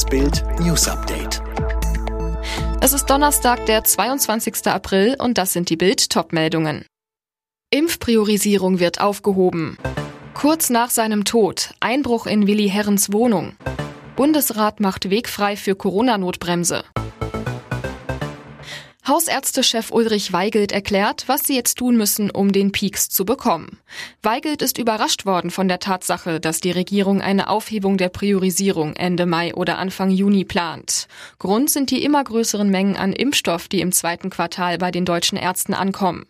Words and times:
Das 0.00 0.08
Bild 0.08 0.42
News 0.60 0.88
Update. 0.88 1.42
Es 2.80 2.94
ist 2.94 3.04
Donnerstag, 3.10 3.66
der 3.66 3.84
22. 3.84 4.66
April 4.68 5.14
und 5.18 5.36
das 5.36 5.52
sind 5.52 5.68
die 5.68 5.76
Bild 5.76 6.08
Topmeldungen. 6.08 6.86
Impfpriorisierung 7.70 8.80
wird 8.80 9.02
aufgehoben. 9.02 9.76
Kurz 10.32 10.70
nach 10.70 10.88
seinem 10.88 11.26
Tod 11.26 11.74
Einbruch 11.80 12.24
in 12.24 12.46
Willi 12.46 12.70
Herrens 12.70 13.12
Wohnung. 13.12 13.52
Bundesrat 14.16 14.80
macht 14.80 15.10
Weg 15.10 15.28
frei 15.28 15.54
für 15.54 15.76
Corona-Notbremse. 15.76 16.84
Hausärztechef 19.08 19.90
Ulrich 19.90 20.32
Weigelt 20.32 20.72
erklärt, 20.72 21.24
was 21.26 21.42
sie 21.42 21.54
jetzt 21.54 21.78
tun 21.78 21.96
müssen, 21.96 22.30
um 22.30 22.52
den 22.52 22.70
Peaks 22.70 23.08
zu 23.08 23.24
bekommen. 23.24 23.78
Weigelt 24.22 24.60
ist 24.60 24.78
überrascht 24.78 25.24
worden 25.24 25.50
von 25.50 25.68
der 25.68 25.78
Tatsache, 25.78 26.38
dass 26.38 26.60
die 26.60 26.70
Regierung 26.70 27.22
eine 27.22 27.48
Aufhebung 27.48 27.96
der 27.96 28.10
Priorisierung 28.10 28.94
Ende 28.94 29.24
Mai 29.24 29.54
oder 29.54 29.78
Anfang 29.78 30.10
Juni 30.10 30.44
plant. 30.44 31.08
Grund 31.38 31.70
sind 31.70 31.90
die 31.90 32.04
immer 32.04 32.22
größeren 32.22 32.68
Mengen 32.68 32.96
an 32.96 33.12
Impfstoff, 33.12 33.68
die 33.68 33.80
im 33.80 33.92
zweiten 33.92 34.28
Quartal 34.28 34.76
bei 34.76 34.90
den 34.90 35.06
deutschen 35.06 35.38
Ärzten 35.38 35.72
ankommen. 35.72 36.26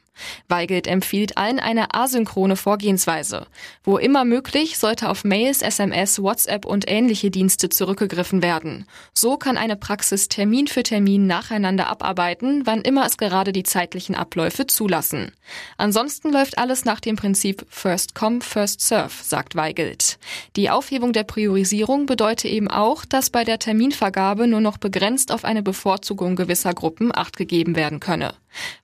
Weigelt 0.48 0.86
empfiehlt 0.86 1.36
allen 1.36 1.58
eine 1.58 1.94
asynchrone 1.94 2.56
Vorgehensweise. 2.56 3.46
Wo 3.84 3.98
immer 3.98 4.24
möglich, 4.24 4.78
sollte 4.78 5.08
auf 5.08 5.24
Mails, 5.24 5.62
SMS, 5.62 6.22
WhatsApp 6.22 6.64
und 6.64 6.90
ähnliche 6.90 7.30
Dienste 7.30 7.68
zurückgegriffen 7.68 8.42
werden. 8.42 8.86
So 9.14 9.36
kann 9.36 9.56
eine 9.56 9.76
Praxis 9.76 10.28
Termin 10.28 10.66
für 10.66 10.82
Termin 10.82 11.26
nacheinander 11.26 11.88
abarbeiten, 11.88 12.62
wann 12.66 12.82
immer 12.82 13.06
es 13.06 13.16
gerade 13.16 13.52
die 13.52 13.62
zeitlichen 13.62 14.14
Abläufe 14.14 14.66
zulassen. 14.66 15.32
Ansonsten 15.76 16.32
läuft 16.32 16.58
alles 16.58 16.84
nach 16.84 17.00
dem 17.00 17.16
Prinzip 17.16 17.66
First 17.68 18.14
Come, 18.14 18.40
First 18.40 18.80
Serve, 18.80 19.12
sagt 19.22 19.56
Weigelt. 19.56 20.18
Die 20.56 20.70
Aufhebung 20.70 21.12
der 21.12 21.24
Priorisierung 21.24 22.06
bedeutet 22.06 22.50
eben 22.50 22.68
auch, 22.68 23.04
dass 23.04 23.30
bei 23.30 23.44
der 23.44 23.58
Terminvergabe 23.58 24.46
nur 24.46 24.60
noch 24.60 24.78
begrenzt 24.78 25.32
auf 25.32 25.44
eine 25.44 25.62
Bevorzugung 25.62 26.36
gewisser 26.36 26.74
Gruppen 26.74 27.10
Acht 27.14 27.36
gegeben 27.36 27.76
werden 27.76 28.00
könne. 28.00 28.34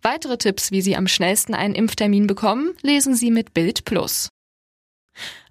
Weitere 0.02 0.38
Tipps, 0.38 0.70
wie 0.70 0.82
Sie 0.82 0.96
am 0.96 1.08
schnellsten 1.08 1.54
einen 1.54 1.74
Impftermin 1.74 2.26
bekommen, 2.26 2.74
lesen 2.82 3.14
Sie 3.14 3.30
mit 3.30 3.54
Bild 3.54 3.84
Plus. 3.84 4.28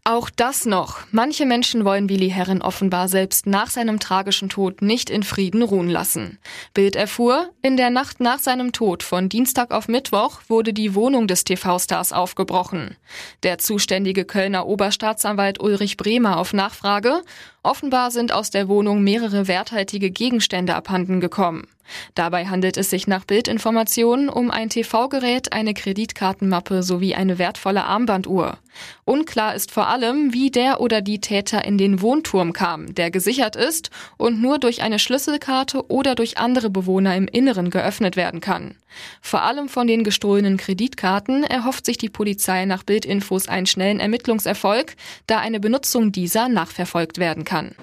Auch 0.08 0.30
das 0.30 0.68
noch. 0.68 1.00
Manche 1.10 1.48
Menschen 1.48 1.84
wollen 1.84 2.10
Willi 2.10 2.30
Herren 2.30 2.62
offenbar 2.62 3.08
selbst 3.08 3.48
nach 3.48 3.72
seinem 3.72 4.00
tragischen 4.00 4.50
Tod 4.50 4.84
nicht 4.84 5.10
in 5.10 5.24
Frieden 5.24 5.64
ruhen 5.64 5.90
lassen. 5.90 6.38
Bild 6.76 6.96
erfuhr, 6.96 7.50
in 7.64 7.76
der 7.76 7.90
Nacht 7.90 8.20
nach 8.20 8.38
seinem 8.38 8.72
Tod 8.72 9.02
von 9.02 9.30
Dienstag 9.30 9.72
auf 9.72 9.88
Mittwoch 9.88 10.42
wurde 10.48 10.74
die 10.74 10.94
Wohnung 10.94 11.28
des 11.28 11.44
TV-Stars 11.44 12.14
aufgebrochen. 12.14 12.96
Der 13.42 13.58
zuständige 13.58 14.26
Kölner 14.26 14.68
Oberstaatsanwalt 14.68 15.60
Ulrich 15.60 15.98
Bremer 15.98 16.38
auf 16.38 16.54
Nachfrage, 16.54 17.24
offenbar 17.64 18.12
sind 18.12 18.32
aus 18.32 18.52
der 18.52 18.68
Wohnung 18.68 19.04
mehrere 19.04 19.48
werthaltige 19.48 20.12
Gegenstände 20.12 20.76
abhanden 20.76 21.20
gekommen. 21.20 21.68
Dabei 22.14 22.46
handelt 22.46 22.78
es 22.78 22.90
sich 22.90 23.08
nach 23.08 23.26
Bildinformationen 23.26 24.30
um 24.30 24.52
ein 24.52 24.70
TV-Gerät, 24.70 25.54
eine 25.54 25.74
Kreditkartenmappe 25.74 26.84
sowie 26.84 27.16
eine 27.16 27.38
wertvolle 27.38 27.84
Armbanduhr. 27.84 28.58
Unklar 29.06 29.56
ist 29.56 29.72
vor 29.72 29.88
allem, 29.88 30.34
wie 30.34 30.52
der 30.52 30.82
oder 30.82 31.02
die 31.02 31.20
Täter 31.20 31.64
in 31.66 31.78
den 31.78 32.02
Wohnturm 32.02 32.54
kam, 32.54 32.94
der 32.94 33.12
gesichert 33.12 33.56
ist 33.56 33.90
und 34.18 34.42
nur 34.42 34.60
durch 34.60 34.82
eine 34.82 35.00
Schlüsselkarte 35.00 35.90
oder 35.90 36.16
durch 36.16 36.38
andere 36.38 36.70
Bewohner 36.70 37.16
im 37.16 37.28
Inneren 37.28 37.70
geöffnet 37.70 38.16
werden 38.16 38.42
kann. 38.42 38.76
Vor 39.22 39.44
allem 39.44 39.70
von 39.70 39.88
den 39.88 40.04
gestohlenen 40.04 40.58
Kreditkarten 40.58 41.44
erhofft 41.44 41.86
sich 41.86 41.98
die 41.98 42.10
Polizei 42.10 42.66
nach 42.66 42.84
Bildinfos 42.84 43.48
einen 43.48 43.66
schnellen 43.66 44.00
Ermittlungserfolg, 44.00 44.96
da 45.28 45.40
eine 45.40 45.60
Benutzung 45.60 46.12
dieser 46.12 46.50
nachverfolgt 46.50 47.18
werden 47.18 47.44
kann. 47.44 47.76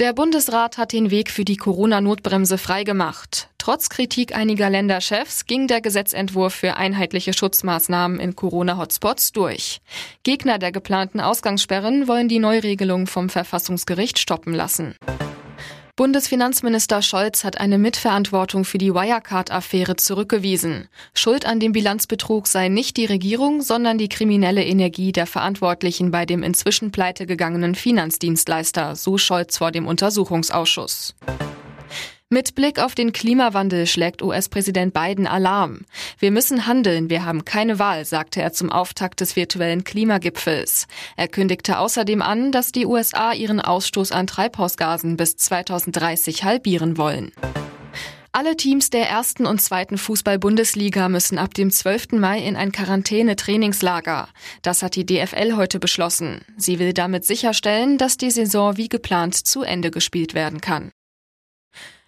Der 0.00 0.12
Bundesrat 0.12 0.76
hat 0.76 0.92
den 0.92 1.12
Weg 1.12 1.30
für 1.30 1.44
die 1.44 1.56
Corona-Notbremse 1.56 2.58
freigemacht. 2.58 3.48
Trotz 3.58 3.88
Kritik 3.88 4.34
einiger 4.34 4.68
Länderchefs 4.68 5.46
ging 5.46 5.68
der 5.68 5.80
Gesetzentwurf 5.80 6.52
für 6.52 6.76
einheitliche 6.76 7.32
Schutzmaßnahmen 7.32 8.18
in 8.18 8.34
Corona-Hotspots 8.34 9.30
durch. 9.30 9.80
Gegner 10.24 10.58
der 10.58 10.72
geplanten 10.72 11.20
Ausgangssperren 11.20 12.08
wollen 12.08 12.28
die 12.28 12.40
Neuregelung 12.40 13.06
vom 13.06 13.28
Verfassungsgericht 13.28 14.18
stoppen 14.18 14.52
lassen. 14.52 14.96
Bundesfinanzminister 15.96 17.02
Scholz 17.02 17.44
hat 17.44 17.60
eine 17.60 17.78
Mitverantwortung 17.78 18.64
für 18.64 18.78
die 18.78 18.92
Wirecard-Affäre 18.92 19.94
zurückgewiesen. 19.94 20.88
Schuld 21.14 21.46
an 21.46 21.60
dem 21.60 21.70
Bilanzbetrug 21.70 22.48
sei 22.48 22.66
nicht 22.66 22.96
die 22.96 23.04
Regierung, 23.04 23.62
sondern 23.62 23.96
die 23.96 24.08
kriminelle 24.08 24.64
Energie 24.64 25.12
der 25.12 25.28
Verantwortlichen 25.28 26.10
bei 26.10 26.26
dem 26.26 26.42
inzwischen 26.42 26.90
pleitegegangenen 26.90 27.76
Finanzdienstleister, 27.76 28.96
so 28.96 29.18
Scholz 29.18 29.58
vor 29.58 29.70
dem 29.70 29.86
Untersuchungsausschuss. 29.86 31.14
Mit 32.34 32.56
Blick 32.56 32.80
auf 32.80 32.96
den 32.96 33.12
Klimawandel 33.12 33.86
schlägt 33.86 34.20
US-Präsident 34.20 34.92
Biden 34.92 35.28
Alarm. 35.28 35.82
Wir 36.18 36.32
müssen 36.32 36.66
handeln, 36.66 37.08
wir 37.08 37.24
haben 37.24 37.44
keine 37.44 37.78
Wahl, 37.78 38.04
sagte 38.04 38.42
er 38.42 38.52
zum 38.52 38.72
Auftakt 38.72 39.20
des 39.20 39.36
virtuellen 39.36 39.84
Klimagipfels. 39.84 40.88
Er 41.16 41.28
kündigte 41.28 41.78
außerdem 41.78 42.22
an, 42.22 42.50
dass 42.50 42.72
die 42.72 42.86
USA 42.86 43.32
ihren 43.32 43.60
Ausstoß 43.60 44.10
an 44.10 44.26
Treibhausgasen 44.26 45.16
bis 45.16 45.36
2030 45.36 46.42
halbieren 46.42 46.98
wollen. 46.98 47.30
Alle 48.32 48.56
Teams 48.56 48.90
der 48.90 49.08
ersten 49.08 49.46
und 49.46 49.62
zweiten 49.62 49.96
Fußball-Bundesliga 49.96 51.08
müssen 51.08 51.38
ab 51.38 51.54
dem 51.54 51.70
12. 51.70 52.14
Mai 52.14 52.40
in 52.40 52.56
ein 52.56 52.72
Quarantäne-Trainingslager. 52.72 54.26
Das 54.62 54.82
hat 54.82 54.96
die 54.96 55.06
DFL 55.06 55.54
heute 55.54 55.78
beschlossen. 55.78 56.40
Sie 56.56 56.80
will 56.80 56.94
damit 56.94 57.24
sicherstellen, 57.24 57.96
dass 57.96 58.16
die 58.16 58.32
Saison 58.32 58.76
wie 58.76 58.88
geplant 58.88 59.36
zu 59.36 59.62
Ende 59.62 59.92
gespielt 59.92 60.34
werden 60.34 60.60
kann. 60.60 60.90